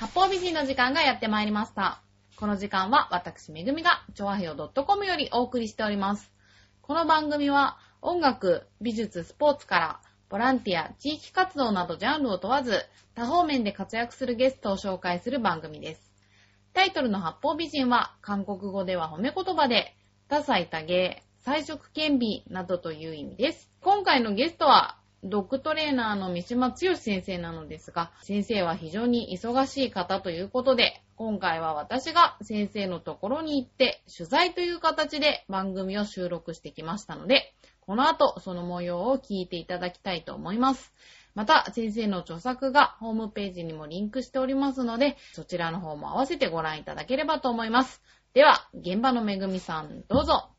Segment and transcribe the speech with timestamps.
[0.00, 2.00] 八方美人の時間がやってまいりました。
[2.36, 6.32] この時間は私めぐみが、ちょわへよ .com よりお送りしております。
[6.80, 10.00] この番組は音楽、美術、スポーツから、
[10.30, 16.14] ボランティア、地域活動などジャンルを問わず、多方面で活躍するゲストを紹介する番組です。
[16.72, 19.94] タイトルの八方美人は、韓国語では褒め言葉で、
[20.28, 23.70] 多彩多芸、彩色兼備などという意味です。
[23.82, 40.92] 今回のゲストは、ドッグトレーナーの三島剛先生なのですが、先生は非常に忙しい方ということで、今回は私が先生のところに行って、取材という形で番組を収録してきましたので、この後その模様を聞いていただきたいと思います。
[41.34, 48.02] また、先生の著作がホームページにもリンクしておりますので、そちらの方も合わせてご覧いただければと思います。
[48.32, 50.50] では、現場のめぐみさん、どうぞ。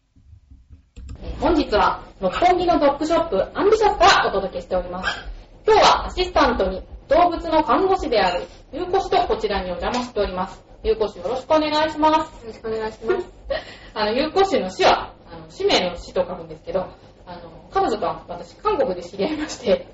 [1.23, 5.19] えー本日は、六本木のドッグショップ、アンビシャスからお届けしております。
[5.65, 10.63] 今日はアシスタントに動物の看護師である、ゆうこしとこちらにお邪魔しております。
[10.83, 12.45] ゆうこしよろしくお願いします。
[12.45, 13.27] よろしくお願いします。
[13.93, 16.85] あの、ゆうこしの死は、あの、使命の死と書くんですけど、
[17.27, 17.39] あの、
[17.71, 19.87] 彼女とは私、韓国で知り合いまして、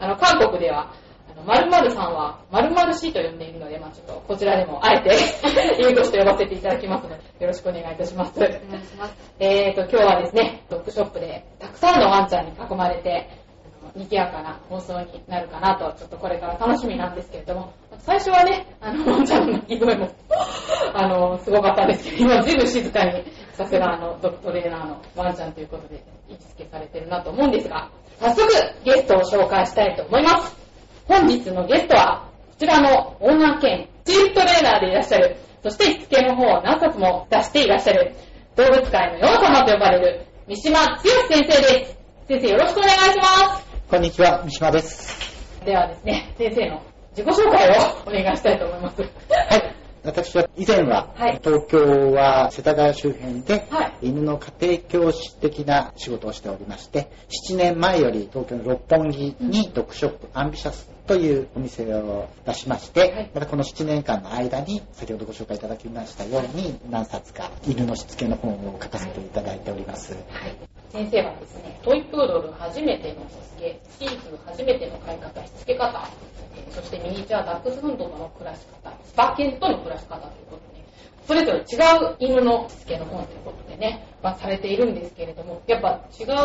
[0.00, 0.92] あの、韓国では、
[1.44, 5.16] 〇〇さんは〇〇死と呼んでいるので、まあちょっとこちらでもあえて、
[5.78, 8.32] ゆうこしと呼ばせていただきますので、よろしくお願いいたします。
[8.36, 9.16] お願いします。
[9.38, 13.28] えーと、今日はですね、ドッグショップでたくさんのワンちゃんに囲まれて、
[13.82, 20.08] あの賑やかな放送になるかなと、ちょっとこれから楽しみなんですけれども、最初はね、あの、ワンちゃんの鳴き声も、
[20.94, 27.88] あの、すごかったんですけど、今随分静かに、さすがあの、ドッグトレーナーのワンちゃんということで、位置付けされてるなと思うんですが、
[28.20, 28.48] 早速、
[28.84, 30.65] ゲストを紹介したいと思います。
[31.08, 38.12] 本日のゲストは、こちらのオーナー兼チーフトレーナーでいらっしゃる、そしてしつけの方を何冊も出していらっしゃる、
[38.56, 41.96] 動物界のヨウ様と呼ばれる、三島剛先生です。
[42.26, 43.24] 先生よろしくお願いしま
[43.88, 45.60] こんにちは、三島です。
[45.60, 45.64] す。
[45.64, 46.82] ではですね、先生の
[47.16, 47.72] 自己紹介を
[48.04, 49.00] お願いしたいと思います。
[49.00, 49.74] はい。
[50.02, 57.10] 私は以前は、はい東京は世田谷周辺で、はい犬の家庭教師的な仕事をしておりまして、
[57.48, 70.14] 7年前より東京の六本木にドッグショップアンビシャスというお店を出しまして、はいまたこの7年間の間に先ほどご紹介いただきましたように何冊か犬のしつけの本を書かせていただいております。
[70.14, 70.18] は
[70.48, 70.56] い。
[70.90, 76.08] 先生はですね、トイプードル初めてのしつけ、シーズ初めての飼い方、しつけ方、
[76.54, 80.84] えーそしてミニチュアダックスフンドとの暮らし方、スパケンとの暮らし方ということで、
[81.26, 81.62] それぞれ違
[82.04, 86.40] う犬のしつけの本ということでね、まあ、されているんですけれども、やっぱ違うんだ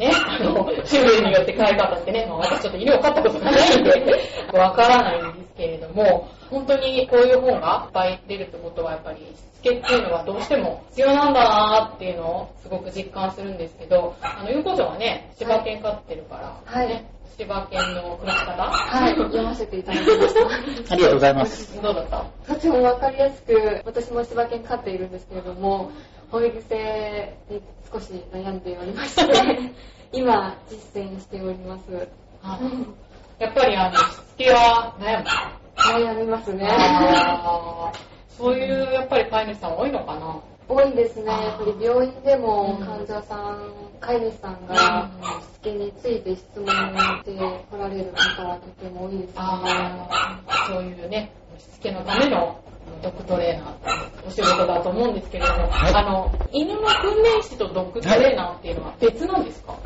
[0.00, 0.10] ね。
[0.12, 4.20] あの、種類によって飼い方ってね、まあ、私ちょっと犬を飼ったことがないんで、
[4.52, 9.22] わからないんですけれども、本当にこういう本がいっぱい出るってことはやっぱりし
[9.60, 18.62] つけっていうのはどうしても必要なんだなーっていうのをすごく実感するんですけど、あの、ゆうこちゃんはね、柴犬飼ってるから、はいね、柴犬の暮らし方？
[18.62, 20.40] はい、読ませていただきました。
[20.92, 21.80] ありがとうございます。
[21.82, 22.24] どうだった？
[22.54, 25.90] とてもわかりやすく、私も柴犬飼っているんですけれども、
[26.30, 27.60] 保育性に
[27.92, 29.72] 少し悩んでおりまして、
[30.12, 32.08] 今、実践しております。
[32.42, 32.58] あ
[33.38, 35.26] やっぱりあの、しつけは悩む。
[35.76, 36.68] 悩みますね。
[38.28, 40.36] そういうやっぱり飼い主さん多いのかな？
[40.68, 41.26] 多いですね。
[41.26, 45.10] やっぱり病院でもうん患者さん、飼い主さんが
[45.40, 49.34] しつけについて質問して来られる方はとても多いですね。
[50.68, 52.60] そういうね、しつけのための
[53.02, 55.94] ドッグトレーナーお仕事だと思うんですけれども、はい。
[55.94, 59.76] あの、犬の訓練士とドッグトレーナーっていうのは別なんですか、い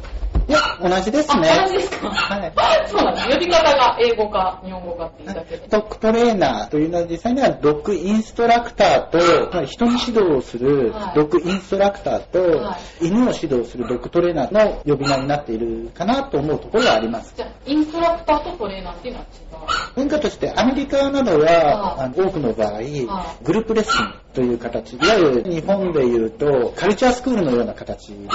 [0.53, 1.49] や、同じですあ、ね。
[1.67, 2.09] 同じですか？
[2.11, 2.53] はい
[2.89, 3.29] そうなんです。
[3.29, 5.67] 呼び方が英語か日本語かっていうだけで。
[5.69, 17.35] ドッグトレーナーというのは実際にはドッグインストラクターと、つまり人に指導をするはいドッグインストラクターと、は犬を指導するドッグトレーナーの呼び名になっているかなと思うところはあります。
[17.37, 19.45] じゃあ、インストラクターとトレーナーっていうのは違う？
[19.97, 22.81] 文化としてアメリカなどはいは、あの多くの場合、
[23.43, 28.29] グループレッスンという形、いわゆる日本でいうとカルチャースクールのような形で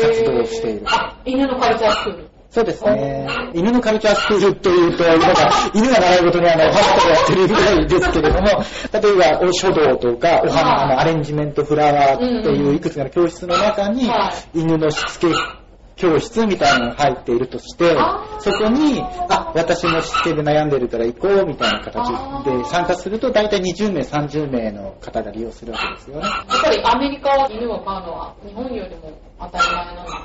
[0.00, 0.86] 活動をしている。
[1.32, 2.28] あ、犬のカルチャースクール。
[2.50, 3.26] そうですね。
[3.54, 15.28] 犬のカルチャースクールというと、なんか犬が習い事にあの、お花とかやってるぐらいですけれども、例えば、お書道とか、おはい花、あの、アレンジメントフラワーといういくつかの教室の中には、犬のしつけ
[15.96, 17.96] 教室みたいなのが入っているとして
[18.40, 22.08] そこに、あ、私もしつけで悩んでるから行こうみたいな形
[22.44, 26.22] で参加すると、大体20名、30名の方が利用するわけですよね。
[26.22, 30.21] やっぱりアメリカは犬を飼うのは日本よりも当たり前なの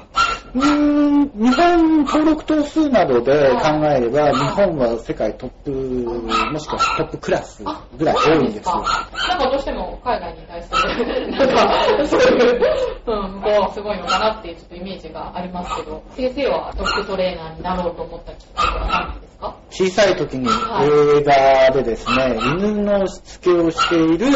[0.58, 3.32] うーん、日本登録頭数などで
[3.62, 7.64] 考えれば、日本は世界トップ、もしくはトップクラス
[7.98, 8.74] ぐらい多いんですよ。
[8.76, 12.62] なんかどうしても海外に対する、なんか、 そういう、
[13.06, 19.56] うん、向こうはすごいのかなっていうちょっとイメージがありますけど、先生はドッグトレーナーになろうと思ったきっかけは何ですか？
[19.70, 20.88] 小さい時にはい
[21.20, 24.28] 映画でですね、犬のしつけをしている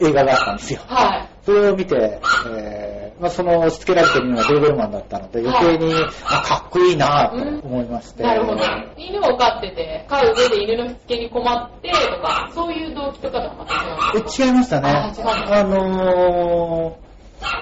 [0.00, 0.80] 映画があったんですよ。
[0.86, 1.28] はい。
[1.44, 5.94] それを見て、えーまあ、そのしつけられてるのがドーベルマンだったので、余計に、
[6.24, 7.36] あかっこいいなと
[7.66, 8.22] 思いまして。
[8.22, 8.62] なるほど。
[8.96, 14.88] 犬を飼ってて、飼う上で犬のしつけに困ってとか、そういう動機とかとはまた違違いましたね。
[14.88, 17.11] ああのー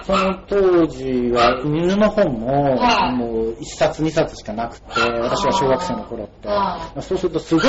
[0.04, 3.16] その当時は犬の本も、はい。
[3.16, 4.86] もう1冊2冊しかなくて、
[5.20, 6.48] 私が小学生の頃って。
[6.48, 6.90] は。
[7.00, 7.64] そうするとすごい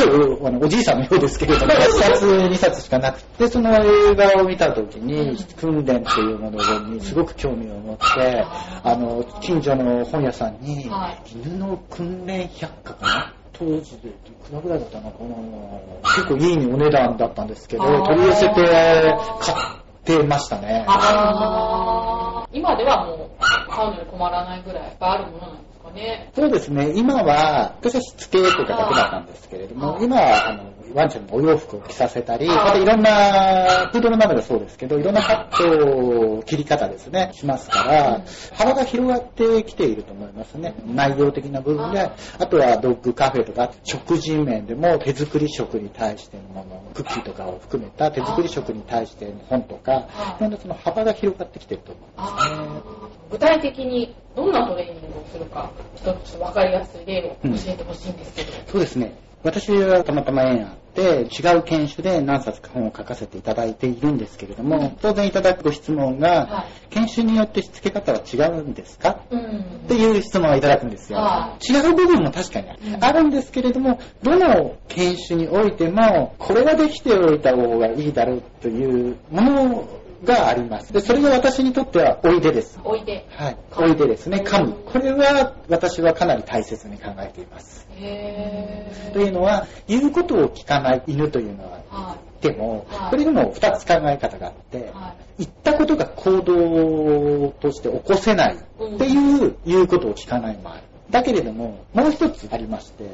[0.61, 8.45] おじいさんのようですけれども、1冊2冊しかなくて、その映画を見た時に、訓練っていうものにすごく興味を持って、
[8.83, 13.33] あの、近所の本屋さんには、犬の訓練百科かな？
[13.53, 14.11] 当時でい
[14.49, 16.11] くらぐらいだったのかな？
[16.15, 19.80] 結構いいお値段だったんですけど、取り寄せて買って
[20.27, 20.85] ましたね。
[20.87, 26.31] あー今ではもう飼うのに困らないぐらいあるものなんですかね。
[26.35, 38.23] そうですね、今は、昔はしつけとかだけだったんですけれども、はい今は、あの、ワンちゃんのお洋服を着させたり、はいまたいろんな、プードルなどでそうですけど、いろんなカット、切り方ですね、しますから、うん
[38.53, 40.73] 幅が広がってきていると思いますね。
[40.85, 53.11] 内容的な部分で、はいあとはドッグカフェとか、食事面でも手作り食に対してのもの、クッキーとかを含めた手作り食に対しての本とか、はいいろんなその幅が広がってきてると思いますね。
[53.31, 58.51] 具体的にどんなトレーニングをするか、一つ分かりやすい例を教えてほしいんですけど。
[58.67, 59.13] そうですね。
[59.43, 69.21] 私はたまたま縁あって、違う研修で何冊か本を書かせていただいているんですけれども、当然いただくご質問が、は研修によってしつけ方は違うんですか？
[69.29, 69.59] うん。
[69.85, 71.19] っていう質問をいただくんですよ。
[71.19, 79.87] は違う部分も確かにあるうんですけれども、どの研修においても、これができておいた方がいいだろうというもの
[80.23, 80.93] があります。
[80.93, 82.79] で、それが私にとってはおいでです。
[82.83, 83.25] 置いて。
[83.29, 83.57] はい。
[83.77, 84.43] おいでですね。
[84.45, 84.73] 噛む。
[84.85, 87.87] これは私はかなり大切に考えています。
[87.95, 100.83] へーというのは、言うことを聞かない犬というのははいてもはい、これにも2つ考え方があって、は言ったことが行動として起こせないっていう言うことを聞かないもある。
[101.09, 103.07] だけれども、もう一つありまして、い。
[103.07, 103.13] うん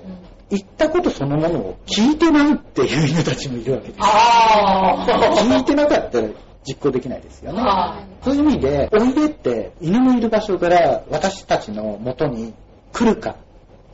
[0.49, 3.99] 言ったことそのものを聞いてないっていう犬たちもいるわけです。
[3.99, 5.05] あ
[5.41, 6.29] 聞いてなかったら
[6.67, 7.61] 実行できないですよね。
[7.61, 12.53] はそういう意味で、おいでって犬のいる場所から私たちの元に
[12.91, 13.35] 来るか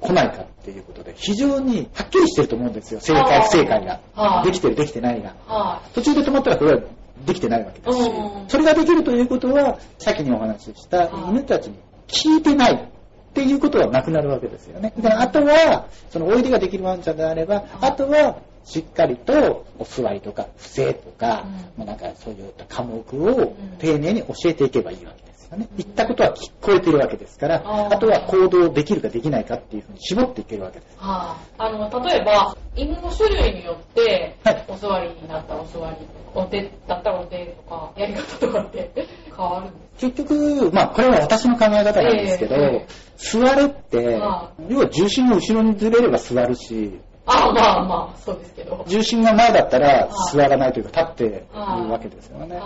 [0.01, 2.99] 来ないかっていうことで、非常にはっきりしてると思うんですよ。
[2.99, 4.41] 正解、不正解がは。
[4.41, 5.35] いできてる、できてないが。
[5.47, 6.81] は途中で止まったらこれは
[7.25, 11.77] できてないわけですしうん、それができるということは、先にお話ししたはい犬たちに
[12.07, 14.93] 聞いてないっていうことはなくなるわけですよね。
[14.97, 21.45] であとは、そのおいでができるワンちゃんであれば、あとは、しっかりとお座りとか不正とか、
[21.77, 21.83] うん。
[21.83, 25.68] まあなんかそういった科目を丁寧に教えていけばいいわけですよね。
[25.77, 30.98] 言ったことは聞こえてるわけですから、あとは行動できるかできないかっていうふうに絞っていけるわけです。
[30.98, 31.54] はい。
[31.57, 38.92] あの、例えば、犬の種類によってはい、お座りになったらお座り、お手だったらお手とか、やり方とかって
[39.36, 42.88] 変わるんです結局、まあこれは私の考え方なんですけど、ええ。
[43.18, 48.83] 座るっては、要は重心が後ろにずれれば座るし、ああ、まあまあ、そうですけど。
[48.87, 51.45] 重心が前だったらはい座らないというか立っている
[51.91, 52.59] わけですよね。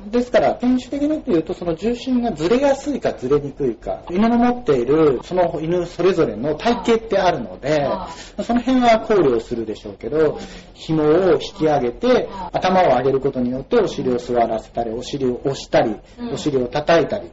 [0.00, 8.08] はですから、犬種的に言うと、その重心がずれやすいかずれにくいか、犬の持っている、その犬それぞれの体型ってあるのでは、
[8.42, 10.38] その辺は考慮するでしょうけど、
[10.74, 17.30] 紐を引き上げて、頭を上げることによってお尻を座らせたり、お尻を押したりうん、お尻を叩いたり、い。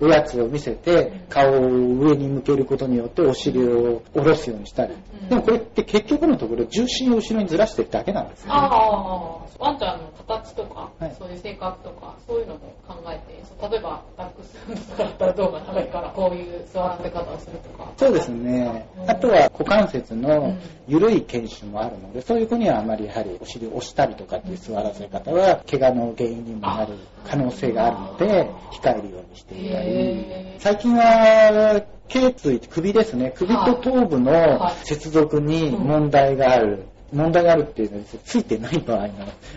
[0.00, 4.94] おやつを見せて、顔を上に向けることによってお尻を下ろすようにしたり。
[5.22, 5.28] うん。
[5.28, 8.52] でもこれって結局のところ重心を後ろにずらしてるだけなんですよね。
[8.54, 11.14] ああ、ワンちゃんの形とか、はい。
[11.18, 13.38] そういう性格とか、そういうのも考えて、
[13.70, 17.90] 例えばダックスフンだったら胴が長いから、こういう座らせ方をするとか。
[17.96, 18.86] そうですね。
[18.98, 19.06] う。
[19.06, 19.10] ん。
[19.10, 20.58] あとは股関節うのん。
[20.86, 30.26] 緩い犬種もあるので、そういう子にはあまりやはりお尻を押したりとかっていう座らせ方は、怪我の原因にもなる可能性があるので、控えるようにしていたり。
[30.58, 34.86] 最近は、頸椎、首ですね、首と頭部のはい。
[34.86, 36.84] 接続に問題がある。
[37.12, 39.12] 問題があるっていうのは、ついてない場合の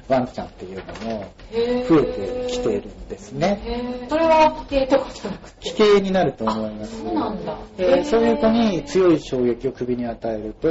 [0.07, 1.25] ワンちゃんっていうのも
[1.87, 4.07] 増えてきているんですね。
[4.09, 5.61] それは奇形とかじゃなくて。
[5.61, 6.97] 危険になると思います。
[7.01, 7.57] そうなんだ。
[7.77, 10.69] でそういう子に強い衝撃を首に与えると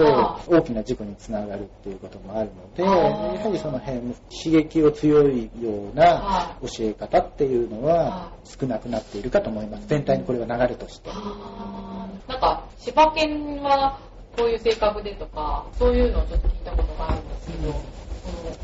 [0.49, 4.01] 大きな事故につながるっていうこともあるのでやはりその辺
[4.45, 9.87] 刺激を強いようなは教え方っていうのはあ少なくなっているかと思います。
[9.87, 11.11] 全体にこれは流れとして。
[12.29, 13.99] なんか、柴犬は
[14.37, 18.57] こういう性格でとか、そういうのをちょっと聞いたことがあるんですけど、その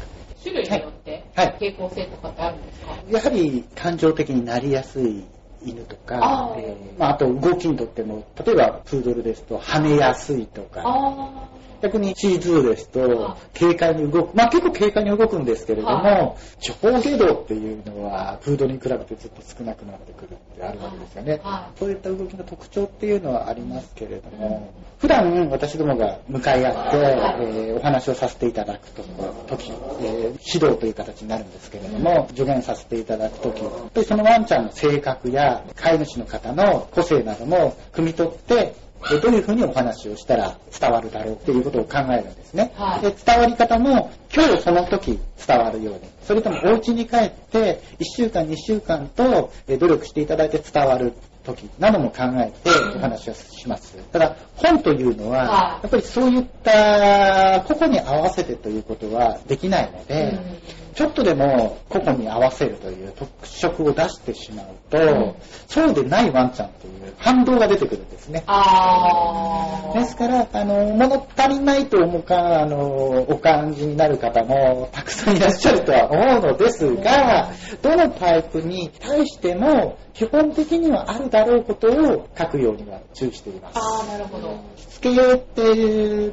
[0.42, 1.46] 種類によってはい。
[1.46, 1.56] はい。
[1.58, 5.24] 傾向性とかってあるんですか、やはり感情的になりやすい
[5.64, 10.82] 犬とかああえーまあ、あと動きにとっても例えばプードルですと跳ねやすいとか。
[10.84, 11.48] あ
[11.82, 14.36] 逆にシーズーですとは、軽快に動く。
[14.36, 21.40] まあ結構軽快に動くんですけれどはも、上下動っていうのは、フードに比べてずっと少なくなってくるってあるわけですよね。
[21.42, 29.02] はそういった動きの特徴っていうのはありますけれども、普段私どもが向かい合って、えーお話をさせていただくと
[29.48, 38.74] 時、えー指導という形になるんですけれども、助言させていただく時、やっぱりそのワンちゃんの性格や飼い主の方の個性なども汲み取って、
[39.10, 42.72] でどういうふうにお話をしたら伝わるだろうっていうことを考えるんですね。
[42.74, 43.00] はい。
[43.02, 51.12] で伝わり方も今日その時伝わるように、それともお家に帰って1週間2週間とえ努力していただいて伝わる
[51.44, 53.96] 時なども考えてお話をします。
[54.12, 65.34] ただ本というのはは、やっぱりそういった個々に合わせてということはできないので、うんちょっとでも個々に合わせるという特色を出してしまうと、うん
[65.68, 68.44] そうでないワンちゃんという反動が出てくるんですね。
[68.46, 69.98] あー。
[69.98, 77.50] ですから、あの、物足りないと思うか、あの、お感じになる方もたくさんいらっしゃるとは思うのですが、
[77.82, 83.78] どのタイプに対しても、基本的にはあるだろうことを書くようには注意しています。
[83.78, 84.58] あー、なるほど。
[84.76, 86.32] しつけって、そういうの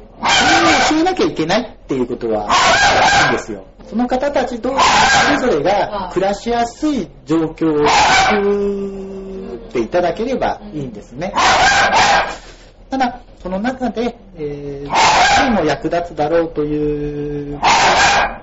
[0.90, 3.64] 教えなきゃいけないっていうことは ないんですよ。
[3.88, 4.84] その方たち同士
[5.40, 11.32] それぞれが暮らしやすい状況を作っていただければいいんですね。
[12.90, 14.90] ただ、その中で、えー、
[15.38, 17.60] 何も役立つだろうという、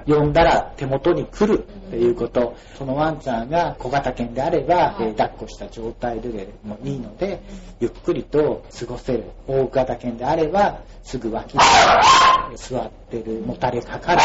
[0.07, 6.29] 呼んだら手元に来るっていうこと、そのワンちゃんが小型犬であれば、はいえー抱っこした状態で
[6.63, 7.41] もいいので、
[7.79, 9.25] ゆっくりと過ごせる。
[9.47, 11.59] 大型犬であれば、すぐ脇に
[12.55, 14.21] 座ってる、もたれかかる。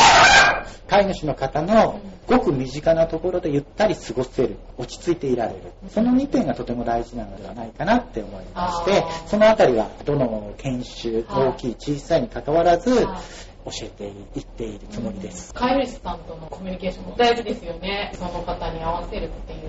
[0.89, 4.57] 飼い主の方のごく身近なところでゆったり過ごせる。
[4.79, 5.57] 落ち着いていられる。
[5.91, 14.05] その2点がとても大事なのではないかなって思いましてそのあたりはどの犬種、はい大きい小さいに関わらず、はい教えて
[14.39, 15.53] いっているつもりです。
[15.53, 18.13] 飼い主さんとのコミュニケーションも大事ですよね。
[18.15, 19.61] その方に合わせるっていう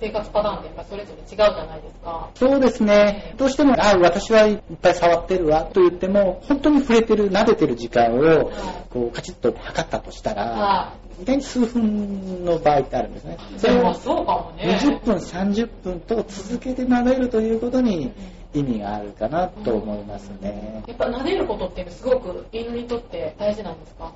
[0.00, 2.30] 生活パターンってやっぱそれぞれ違うじゃないですか。
[2.34, 3.34] そうですね。
[3.36, 8.50] どうしても、あ、私はいっぱい触ってるわと言っても、本当に触れてる、撫でてる時間を、
[8.90, 13.36] こう、カチッと測ったとしたら、は意外に数分の場合ってあるんですね。
[13.56, 13.58] い。
[13.60, 14.78] それもそうかもね。
[14.82, 18.12] 20分、30分と続けて撫でるということに
[18.54, 20.84] 意味があるかなと思いますね。
[20.86, 24.12] やっぱ撫でることってすごく犬にとって大事なんですか？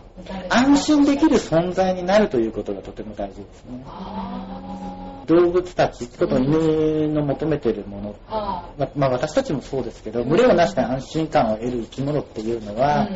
[0.50, 3.82] 安心できる存在になるということがとても大事ですね。
[3.86, 12.76] あ動物たち、こと犬の求めているものーはままあ私たちもそうですけど、群れをなして安心感を得る生き物っていうのい。
[12.76, 13.08] は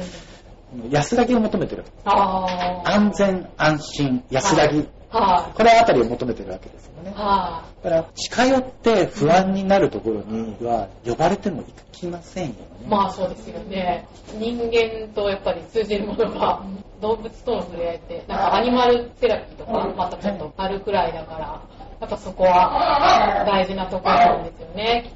[0.74, 1.84] う、ん安らぎを求めてる。
[2.04, 4.78] 安全、安心、安らぎ。
[4.78, 7.14] はこれあたりを求めてるわけですよねい。。
[7.14, 12.56] はだから、近寄って不安になるところには、呼ばれても行きませんよね。
[12.84, 12.88] い。
[12.88, 14.06] まあそうですよね。
[14.38, 16.62] 人間とやっぱり通じるものが、
[17.00, 21.60] 動物との触れ合いって、なんかアニマルセラピーとかまたちょっとあるくらいだから、
[22.00, 25.12] やっぱそこは大事なところなんですよね。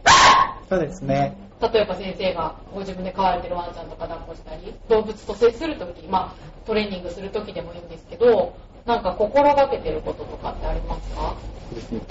[0.69, 1.37] そうですね。
[1.61, 8.55] 例えば先生がご自分で飼われてるワンちゃんとか抱っこしたり、動物と接するとき、まあトレーニングするときでもいいんですけど、
[8.87, 11.37] なんか心がけてることとかってありますか？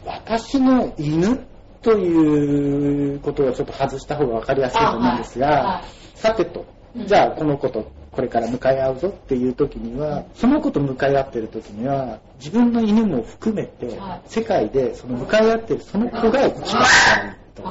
[0.05, 1.45] 私の犬
[1.81, 5.83] ということをちょっと外した方が分かりやすいと思うんですが、あはいはい。
[6.15, 6.65] さてと。
[6.95, 17.63] うん、じゃあこの子とこれから向かい合うぞっていう時には、その子と向かい合ってる時には、自分の犬も含めてはい、世界でその向かい合ってるその子が一番可愛いと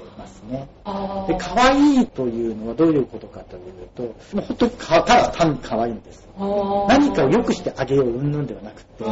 [0.00, 0.68] てますね。
[0.84, 6.26] あで、可愛いというのはどういうことかというと、もう本当にかただ単に可愛いんです。
[6.38, 9.04] 何かを良くしてあげよう云々ではなくて、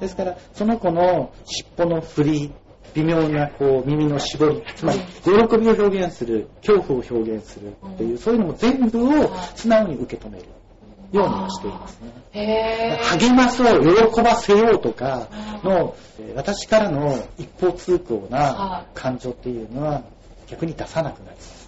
[0.00, 2.52] ですから、その子の尻尾の振り、
[2.94, 10.46] 微妙なこう耳の絞り、つまり喜びを表現する、恐怖を表現するっていう、そういうのも全部を素直に受け止める
[11.12, 11.98] ようにはしています
[12.32, 13.00] ね。
[13.18, 15.28] 励まそう、喜ばせようとか
[15.62, 20.02] の、えー私からの一方通行はな感情っていうのは
[20.46, 21.60] 逆に出さなくなります。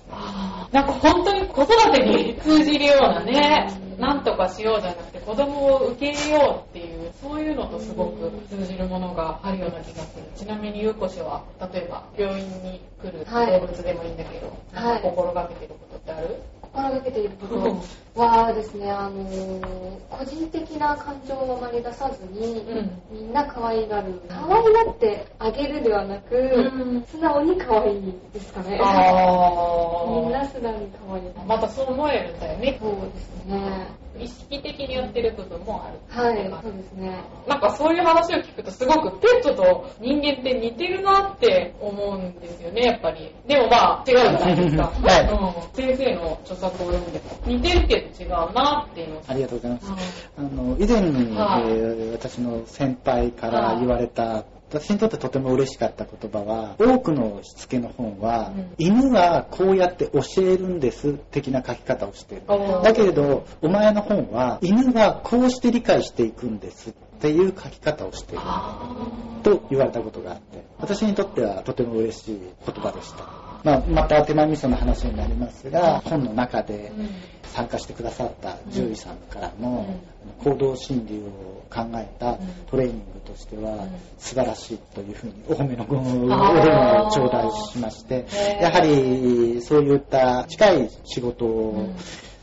[0.72, 10.24] なんか本当に子育てに通じるようなね、なんとかしようじゃなくて子供を受け入れようっていう、そういうのとすごく通じるものがあるような気がする。
[10.36, 15.02] ちなみにゆうこ氏は、例えば病院に来るはい動物でもいいんだけど、はい。
[15.02, 17.82] 心がけてることってある、心がけていること
[18.14, 24.20] はですね、あのー個人的な感情をあまり出さずに、うんみんな可愛がる。
[24.28, 28.78] 可愛がってあげるではなく、うん素直に可愛いですかね。
[28.82, 31.24] あ みんなー素直に可愛い。
[31.46, 32.78] またそう思えるんだよね。
[32.80, 33.86] そうですね。
[34.22, 35.98] 意識的にやってる部分もある。
[36.08, 37.24] はい、そうですね。
[37.48, 43.34] なんかそういう話を聞くとすごくペットと人間って似てるなって思うんですよね、やっぱり。
[43.46, 44.84] でもまあ違うじゃないですか。
[45.02, 49.18] はいうん、先生の著作を読んでも似てるけど違うなっていう。
[49.26, 49.92] ありがとうございます。
[49.92, 62.44] うんあの、以前に、はいえー私の先輩から言われた、私にとってとても嬉しかった言葉は、多くのしつけの本は、うん犬はこうやって教えるんです的な書き方をしている。
[62.82, 68.42] だけれど、お前の本は、犬はこうして理解していくんですっていう書き方をしている。
[68.44, 73.51] あと言われたことがあって、私にとってはとても嬉しい言葉でした。
[73.64, 76.92] まあ、また手前味噌の話になりますが、本の中で
[77.44, 79.86] 参加してくださった獣医さんからの
[80.42, 83.86] 行動心理を考えたトレーニングとしては
[84.18, 88.26] 素晴らしいというふうにお褒めのごお褒めを頂戴しまして
[88.60, 91.96] やはりそういった近い仕事をうん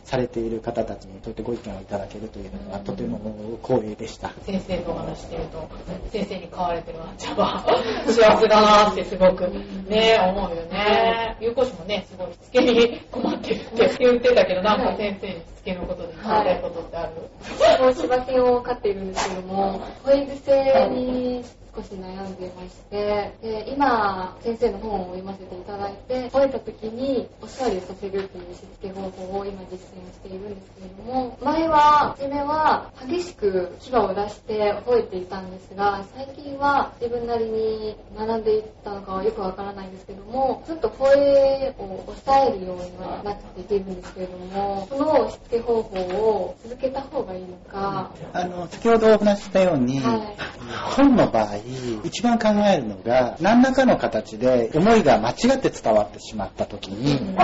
[0.09, 3.19] されている方たちにとってご意見をいただけるというのはとても
[3.61, 4.31] 光栄でした。
[4.43, 5.69] 先生とお話してると、
[6.11, 7.63] 先生に飼われてるワンちゃんは
[8.07, 9.47] 幸せだなってすごく
[9.87, 11.37] ね、思うよね。
[11.39, 17.13] 有効師もね、すごいしつけに困ってるって言ってたけど、なんか先生にしつけのことで聞きたいことってある、
[17.43, 21.43] 私も柴犬を飼っているんですけども、保育性に
[21.79, 29.79] 少し悩んでいまして、で今、先生の本を読ませていただいて、吠えた時にお座りをさせるっていうしつけ方法を今実践
[30.11, 50.49] しているんですけれども、前は、初めは激しく牙を出して吠えていたんですが、最近は自分なりに学んでいったのかはよくわからないんですけども、ずっと声を抑えるようにはなっていけるんですけれども、そのしつけ方法を続けた方がいいのか、あの先ほどお話ししたように、はい。
[50.95, 51.57] 本の場合
[52.03, 57.35] 一番考えるのが何らかの形で思いが間違って伝わってしまった時に、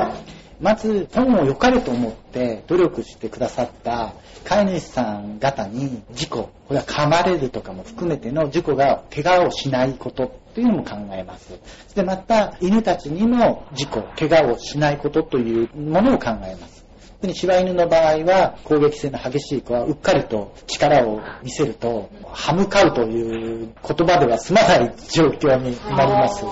[0.59, 4.13] まず本を良かれと思って努力してくださった
[4.45, 11.59] 飼い主さん方に事故これは噛まれるとかも含めての事故が怪我をしないことというのも考えます。
[11.83, 16.84] そしてまた犬たちにも事故怪我をしないことというものを考えます
[17.25, 26.45] 特に柴犬の場合は攻撃性の激しい子はうっかりと力を見せると歯向かうという言葉では済まない状況になります。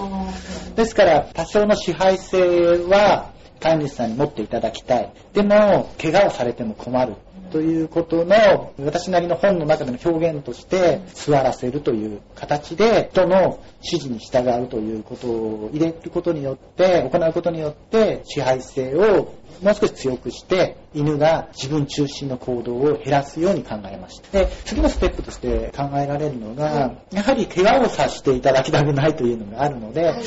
[0.75, 2.39] ですから多少の支配性
[2.87, 5.13] は飼い主さんに持っていただきたい。
[5.33, 7.13] でも怪我をされても困る
[7.53, 24.31] ということの私なりの本の中での表現として座らせるという形で人の指示に従うということを入れることによって行うことによって支配性をもう少し強くして犬が自分中心の行動を減らすように考えました。
[24.31, 30.23] で次のステップとして考えられるのがやはり怪我をさせていただきたくないというのがあるので、はい。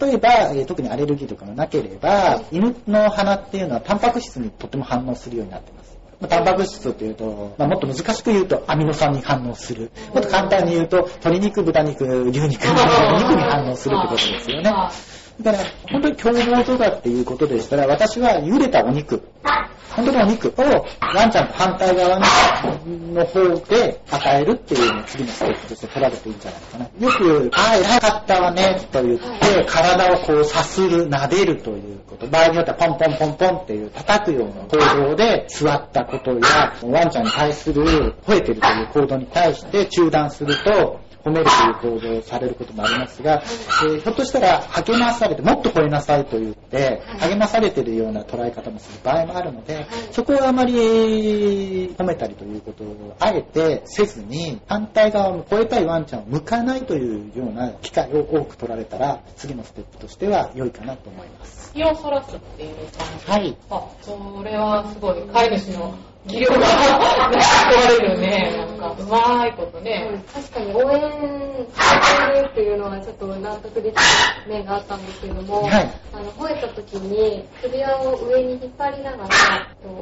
[0.00, 5.83] 例えば、えー特にアレルギーとかがなければ、犬の鼻っていうのはタンパク質にとても反応するようになってます。
[6.20, 9.90] まあタンパク質というと、まあ、もっと難しく言うとアミノ酸に反応する。
[10.12, 14.72] もっと簡単に言うと鶏肉、豚肉、牛肉、 肉に反応するってことですよね。
[15.40, 19.22] だから、本当に凶暴とかっていうことでしたら、私は茹でたお肉、
[19.90, 22.26] 本当にお肉をワンちゃんと反対側の
[23.26, 26.84] 方で与えるっていうのを次のステップとして取られていいんじゃないかな。
[26.84, 32.26] よく、ああ、偉かったわね、と言って、体をこうさする、撫でるということ。
[32.26, 37.84] 場合によってはポンポンポンポンっていう叩くような行動で座ったことや、ワンちゃんに対する
[38.26, 41.46] 吠えてるという行動に対して中断すると、褒める
[41.80, 43.42] という行動をされることもありますが、
[43.84, 61.72] えーひょっとしたら励まされて、もっと吠えなさいと言って、励まされているような捉え方もする場合もあるので、そこはあまり褒めたりということをあえてせずに、反対側の吠えたいワンちゃんを向かないというような機会を多く取られたら、次のステップとしては良いかなと思います。
[61.74, 63.30] 気をそらすっていう感じ。
[63.30, 63.56] はい。
[63.70, 65.94] あ、それはすごい、飼い主の
[66.26, 68.54] 技量が問われるよね。
[68.56, 70.22] なんか、うまいことね。
[70.32, 74.02] 確かに応援されてるっていうのはちょっと納得できる
[74.48, 79.28] 面があったんですけれども、はいあの吠えた時に首輪を上に引っ張りながら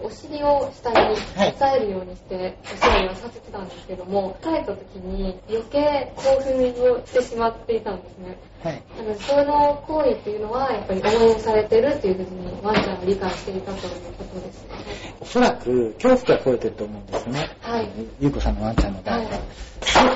[0.02, 8.36] お尻を下に押さえるようにしてお座りはさせてたんですけども帰った時に余計興奮をしてしまっていたんですね。
[8.62, 8.82] はい。
[8.96, 14.82] なのでその行為っていうのはやっぱり応援されてるっていうふうにワンちゃんは理解していたということですよね。
[15.32, 17.56] おそらく恐怖が超えてると思うんですね。
[17.62, 17.88] はい。
[18.20, 19.24] ゆうこさんのワンちゃんの場合は。
[19.24, 19.40] はい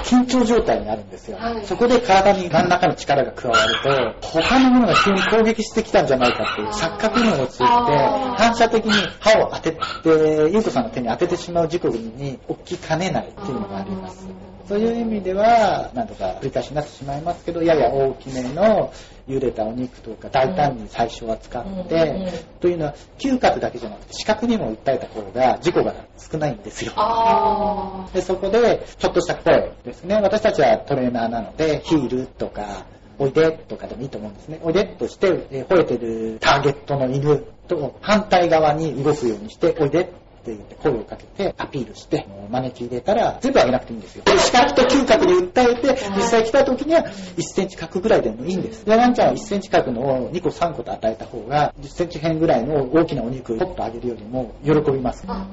[0.05, 14.29] 緊張状態にあるんですよ、はいそこで体に何らかの力が加わると、他のものが急に攻撃してきたんじゃないかっていう錯覚に陥って、反射的に歯を当てて、ゆうこさんの手に当ててしまう事故に起きかねないっていうのがあります。
[14.69, 18.93] そういう意味では、なんとか繰り返しになってしまいますけど、やや大きめの
[19.29, 26.93] 茹でたお肉とか大胆に最初は使って、というのは嗅覚だけじゃなくて視覚にも訴えた方が事故が少ないんですよ。
[26.97, 30.17] あで、そこで、ちょっとした声ですね。
[30.17, 32.87] 私たちはトレーナーなので、ヒールとか、
[33.19, 34.61] おいでとかでもいいと思うんですね。
[34.63, 40.13] おいでとして、えー吠えてるターゲットの犬と反対側に動くようにして、おいで
[40.47, 44.25] って言って声をかけてアピールして、招き入れたら全部あげなくていいんですよ。
[44.25, 48.85] で視覚と嗅覚に訴えて、実際来た時には1センチ角ぐらいでもいいんです。
[48.85, 55.25] で、ワンちゃんは1センチ角のを2個3個と与えた方が、10センチ辺ぐらいの大きなお肉をポッとあげるよりも喜びます。
[55.27, 55.47] あ、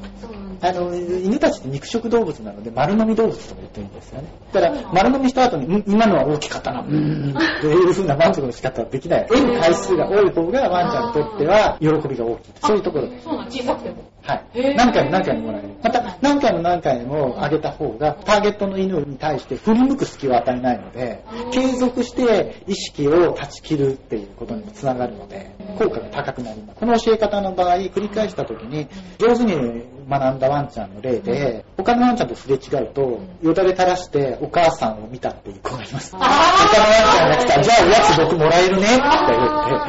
[0.62, 4.28] あの、犬たちって肉食動物なので、丸飲み動物とも言ってるんですよね。
[4.52, 9.28] だから、丸飲みした後に、ん今のは大きかったな、うーん、っていう風な満足の仕方はできない。
[9.28, 12.52] 得る回数が多い方が、ワンちゃんにとっては、喜びが大きい。
[12.62, 13.28] そういうところです。
[13.28, 14.13] 小さくても。
[14.24, 14.76] はい。
[14.76, 15.70] 何回も何回ももらえる。
[15.84, 26.80] また、何回も何回もあげた方が、ターゲットの犬に対して振り向く隙を与えないので、継続して意識を断ち切るっていうことにもつながるので、効果が高くなります。
[26.80, 28.88] この教え方の場合、繰り返した時に、
[29.20, 36.12] 上手に学んだワンちゃんの例で、他のワンちゃんとすれ違うと、よだれ垂らしてお母さんを見たっていう子がいます。
[36.12, 36.38] 他のワン
[36.68, 39.04] ちゃんが来たら、じゃあおやつ僕もらえるねって言って。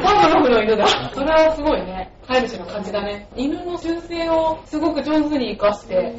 [0.03, 0.87] パブロフの犬だ。
[1.13, 2.11] それはすごいね。
[2.27, 3.27] 飼い主の感じだね。
[3.35, 6.15] 犬の習性をすごく上手に活かして、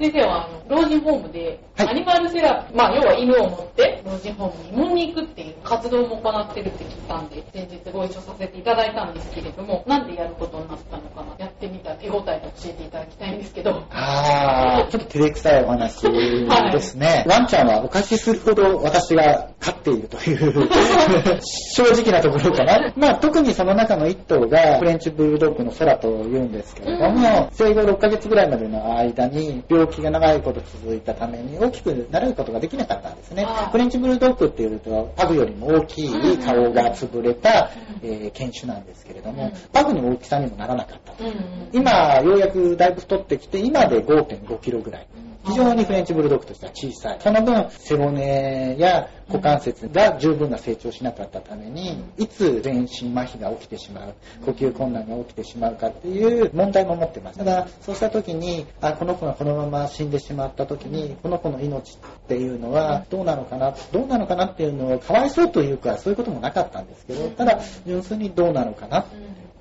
[0.00, 13.82] 先生はあの老人ホームで、はいアニマルセラピー、まあ要は犬を持って老人ホームに芋に行くっていう活動も行ってるって聞いたんで、先日ご一緒させていただいたんですけれども、なんでやることになったのかな、やってみた手応えと教えていただきたいんですけど。
[13.90, 17.24] ああ、ちょっと照れくさいお話ですね。
[17.26, 20.68] ワンちゃんはお貸しするほど私が飼っているという
[21.74, 22.92] 正直なところかな。
[22.96, 33.46] まあ特にその中の一頭がフレンチブルドッグの空と言うんですけれども、生後6ヶ月ぐらいまでの間に病気が長いこと続いたために大きくなることができなかったんですね。
[33.70, 37.70] フレンチブルドッグっていうとパグよりも大きい顔が潰れた、
[38.02, 41.24] えー犬種なんですけれども、パグの大きさにもならなかったと。
[41.72, 45.06] 今、ようやくだいぶ太ってきて、今で5.5キロぐらい。
[45.44, 47.18] 非常にフレンチブルドッグとしては小さい。
[47.20, 57.38] その分、背骨や股関節が十分な成長しなかったために、いつ全身麻痺が起きてしまう、呼吸困難が起きてしまうかっていう問題も持ってます。
[57.38, 61.98] ただ、そうした時に、あ、この子がこのまま死んでしまった時に、この子の命っ
[62.28, 69.06] ていうのはどうなのかな、どうなのかなっていうのを、かわいそうというか、そういうこともなかったんですけど、ただ、純粋にどうなのかな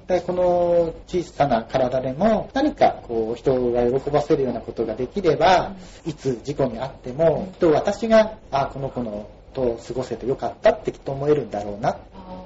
[0.10, 11.96] でこの小さな体でも何かこう人が喜ばせるようなことができれば、いつ事故にあっても、きっと私があこの子のと過ごせてよかったってきっと思えるんだろうなっ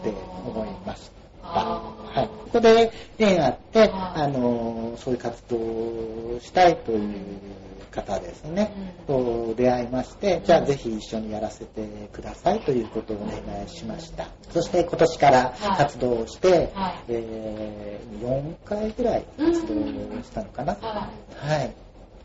[0.03, 0.09] て
[0.45, 1.09] 思いまし
[1.41, 1.49] た。
[1.49, 7.15] はい、ここで縁あって、はいあのそういう活動をしたいという
[7.93, 14.27] 方ですね、と出会いまして、じゃあぜひ一緒にやらせてくださいということをお願いしました。
[14.51, 19.75] そして今年から活動をして、はいえー4回ぐらい活動
[20.23, 20.73] したのかな。
[20.81, 21.75] ははい。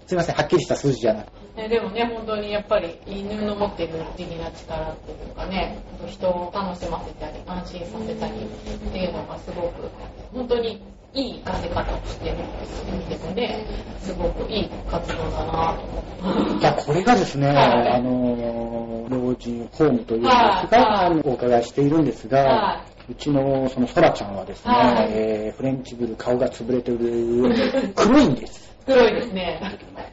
[0.08, 1.26] すいません、はっきりした数字じゃなく。
[1.54, 9.90] ねでもね、本当にやっぱり犬の持ってる不思議な力っていうかね、人を楽しませたり、安心させたりっていうのがすごく、
[10.32, 13.66] 本当にいい活かせ方をしてるんですね。
[14.00, 16.58] すごくいい活動だなと思って。
[16.58, 28.68] いや、これがですね、はいあの、老人ホームというのはいが、あのお伺いしているんですが、はうちのそのソラちゃんはですね、はいえーフレンチブル顔が潰れてる黒いんです。
[28.88, 29.60] 黒いですね。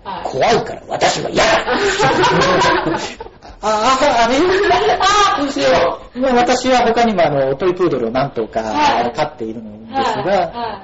[0.06, 0.24] はい。
[0.32, 1.52] 怖いから私は嫌だ
[3.62, 6.20] あ あ、あれああ、どうしよう。
[6.20, 10.26] もう私は他にもあのトイプードルを何頭かはい飼っているのですはい。
[10.26, 10.82] が、は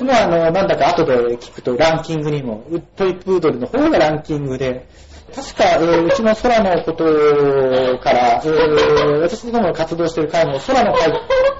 [0.00, 0.04] い。
[0.04, 2.64] まあ、あの、なんだか後で聞くとランキングにも、
[2.96, 4.86] トイプードルの方がランキングで、
[5.34, 7.04] 確か、えーうちの空のこと
[7.98, 11.10] から、えー私どもが活動している会の空の会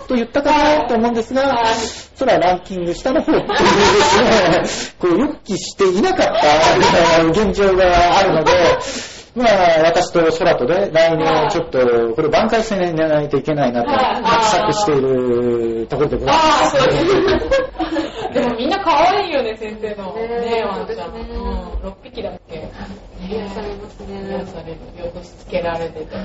[0.07, 1.75] と言ったかなと思うんですがはい、
[2.19, 3.57] 空ランキング下の方っていうで
[4.65, 8.53] すね、こう、予期していなかった現状があるので、
[9.35, 11.79] まあ、私と空とで、来年ちょっと、
[12.15, 16.63] これ挽回せないといけないなと、はい画策しているところでございます。
[16.63, 17.05] ああ、そうです。
[18.35, 20.13] でもみんな可愛いよね、先生の。
[20.15, 22.69] ねねえ、ワンちゃん、6匹だっけ。
[23.29, 24.07] 癒されますね。
[24.29, 25.05] 癒される。
[25.05, 26.17] よくしつけられてて。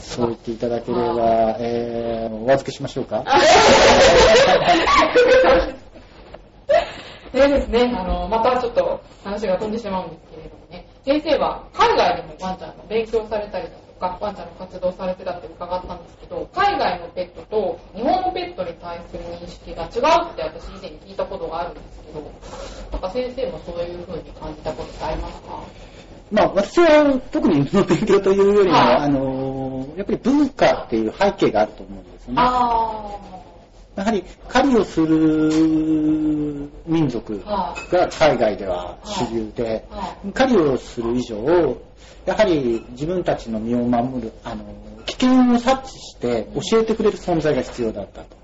[0.00, 3.24] そう言っていただければ、えー、お預けしましょうか。
[7.32, 22.24] でですね、あの、またちょっと話が飛んでしまうんですけれどもね、先生は海外でもワンちゃんの勉強されたりだとか、ワンちゃんの活動されてたって伺ったんですけど、海外のペットと日本のペットに対する認識が違うって私以前に聞いたことがあるんですけど、
[22.90, 25.62] なんか先生もそういう風に感じたことってありますか？
[26.32, 28.96] まあ、私は特に犬の勉強というよりも、はい。
[28.98, 32.34] あの、やっぱり文化っていう背景があると思うんですね。
[32.38, 33.18] あ
[33.96, 35.08] やはり狩りをする
[35.50, 36.29] 民
[37.10, 37.74] 族が
[38.08, 39.84] 海外では主流で、
[40.34, 41.76] 狩りをする以上、
[42.26, 44.64] やはり自分たちの身を守る、あの、
[45.06, 48.36] 危険を察知して教えてくれる存在が必要だったと。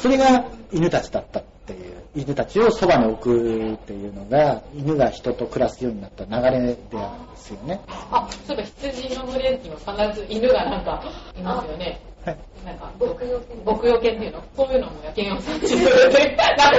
[0.00, 7.80] それが犬たちだったっていう、犬たちをそばに置くっていうのが、犬が人と暮らすようになった流れであるんですよね。
[7.88, 9.76] あ、そういえば羊の群れには
[10.10, 11.02] 必ず犬がなんか
[11.36, 12.00] いますよね。
[12.24, 12.38] はい。
[12.64, 16.72] なんか、牧羊犬っていうのそういうのも野犬を察知するって、なんか、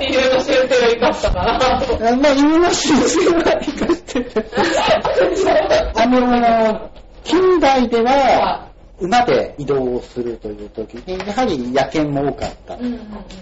[0.00, 2.08] いろいろ修正が生かしたかなと。
[2.08, 4.46] あまあ、犬の習性は生かしてる。
[5.96, 6.90] あの、
[7.24, 8.68] 近代では、
[9.00, 12.76] 馬で移動をするという時に、やはり野犬も多かった。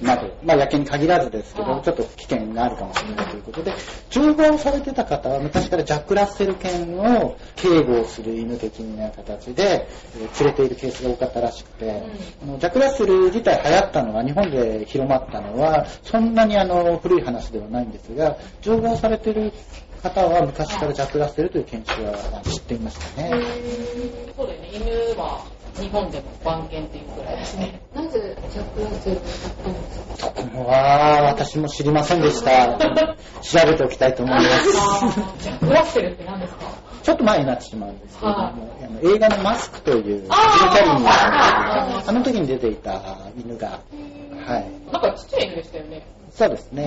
[0.00, 1.82] など、まあ野犬に限らずですけど、はい。
[1.82, 3.72] ちょっと危険があるかもしれないということで、
[4.08, 9.86] 乗馬をされてた方は昔からジャック・ラッセル犬を警護をする犬的な形で、
[10.16, 12.02] えー連れているケースが多かったらしくて、
[12.58, 19.52] ジャック・ラッセル自体流行ったのは、日本で広まったのは、そんなにあの古い話ではないんですが、乗馬をされている
[20.02, 23.30] 方は昔からジャック・ラッセルという犬種は知っていましたね。
[24.36, 25.44] そうだよね、犬は
[25.78, 27.80] 日本でも番犬っていうくらいですね。
[27.94, 29.30] なぜジャック・ラッセルを買っ
[29.64, 32.76] たんですかそこは私も知りませんでした。
[33.42, 34.72] 調べておきたいと思います。
[35.42, 36.66] ジャック・ラッセルって何ですか？
[37.02, 43.00] ちょっと前になってしまうんですけれども、はいあの映画のマスクという、あの時に出ていた
[43.36, 43.80] 犬が、
[44.46, 44.70] はい。
[44.92, 46.02] なんかちっちゃい犬でしたよね。
[46.34, 46.84] そうですね。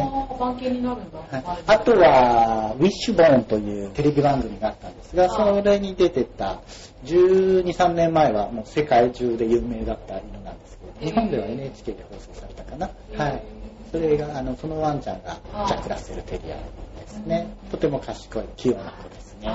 [0.71, 1.19] になるんだ。
[1.19, 6.61] はい、あとは、ウィッシュボーンというテレビ番組があったんですが、それに出てた
[7.03, 12.89] 12、3年前はもう世界中で有名だった犬なんですけど、日本では NHK で放送されたかな。
[13.15, 13.43] はい。
[13.91, 17.47] それが、あの、そのワンちゃんがジャック・ラッセル・テリアですね。
[17.69, 19.49] とても賢い、器用な子ですね。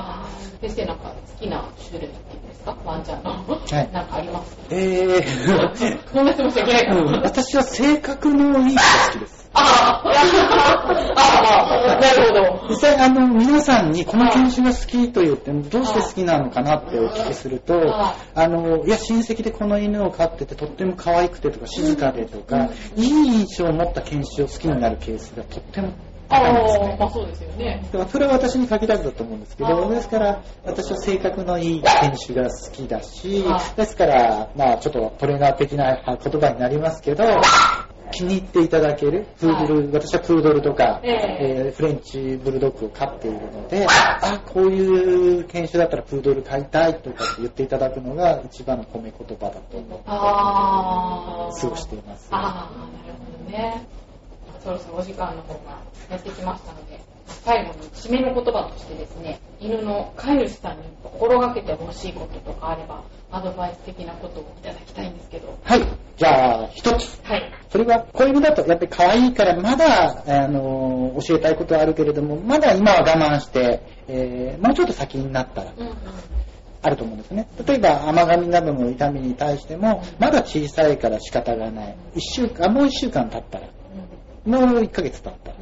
[0.61, 2.77] 先生なんか好きな種類っていうんですか？
[2.85, 3.31] ワンちゃんの。
[3.31, 4.57] いなんかあります？
[4.71, 7.21] えー、こんな質問しちゃいけないかうんな。
[7.23, 9.41] 私は性格のいい人が好きです。
[9.53, 10.09] あ あ、
[11.17, 12.69] ああ、なるほど。
[12.69, 25.89] 実際、あの、皆さんにこの犬種が好きと言っても、どうして好きなのかなってお聞きするとは、あの、いや、親戚でこの犬を飼ってて、とっても可愛くてとか、静かでとか、いい印象を持った犬種を好きになるケースがとっても
[26.31, 26.97] あ。
[26.99, 27.81] まあそうですよね。
[27.93, 33.45] だからそれは私に限らずだと思うんですけど、ですから、私は性格のいい犬種が好きだし
[33.77, 37.25] ですから、まあちょっとトレーナー的な言葉になりますけど、
[38.13, 50.05] 気に入っていただける、プードル、私はプードルとか、えええーフレンチブルドッグを飼っているので、あ、こういう犬種だったらプードル飼いたいとかって言っていただくのが一番の褒め言葉だと思って。
[50.07, 52.29] 過ごしています。
[52.31, 53.87] ああ、なるほどね。
[54.63, 55.79] そろそろお時間の方が
[56.11, 65.57] やってきましたので、最後に締めの言葉としてですね、犬の飼い主さんに心がけてほしいこととかあれば、アドバイス的なことをいただきたいんですけど。
[65.63, 65.83] はい。
[66.17, 67.21] じゃあ、一つ。
[67.25, 67.53] はい。
[67.71, 75.95] それは、子犬だとやっぱり可愛いから、まだ、あの、教えたいことはあるけれども、まだ今は我慢して、えーもうちょっと先になったら、うんうん。
[76.83, 77.47] あると思うんですね。
[77.67, 81.97] 例えば、甘噛みなどの痛みに対しても、まだ小さいから仕方がない。
[82.17, 83.67] 一週間、もう一週間経ったら、
[84.51, 85.53] もう一ヶ月経った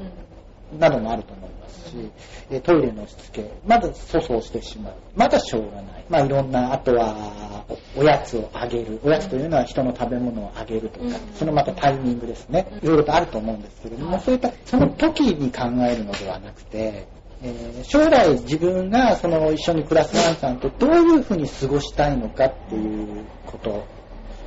[0.79, 2.11] などもあると思いますし、
[2.51, 4.94] えートイレのしつけ、まだ粗相してしまう。
[5.16, 6.05] まだしょうがない。
[6.09, 7.64] まあいろんな、あとは、
[7.96, 9.01] おおやつをあげる。
[9.03, 12.66] おやつというのは人の食べ物をあげるとかうん、そのまたタイミングですね。
[12.83, 17.07] いろいろとあると思うんですけれども、そういった、その時に考えるのではなくて、
[17.42, 23.87] えー将来自分がその一緒に暮らすワンちゃんとどういうふうに過ごしたいのかっていうこと。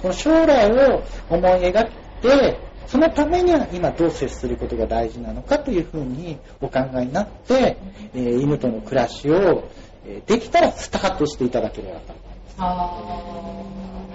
[0.02, 7.78] この将来を思い描いて、そのためには今どう接することが大事なのかというふうにお考えになって、
[8.14, 9.70] えー犬との暮らしを、
[10.06, 12.14] えーできたらスタートしていただければと。
[12.58, 13.22] あ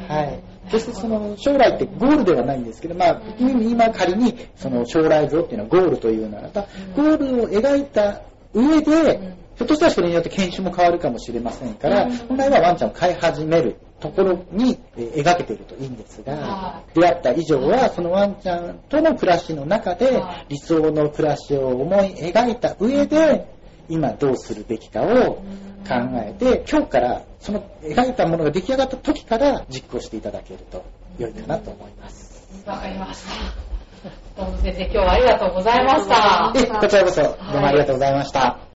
[0.09, 0.41] はい。
[0.71, 12.17] 決してその将来ってゴールではないんですけど、まあ、今仮にその将来像っていうのはゴールというならば、ゴールを描いた上で、ひょっとしたらそれによって犬種も変わるかもしれませんから、うん。
[12.17, 23.47] 本来はワンちゃんを飼い始めるところにえー描けているといいんですがは、出会った以上はそのワンちゃんとの暮らしの中ではい理想の暮らしを思い描いた上で、
[23.89, 25.37] 今どうするべきかを
[25.87, 30.85] 考えて、今日からその描いたものが出来上がった時から実行していただけると
[31.19, 32.63] 良いかなと思います。
[32.67, 33.67] あ、わかりました。
[34.43, 36.53] どうも先生、今日はありがとうございました。
[36.55, 38.67] えこちらこそどうもありがとうございました。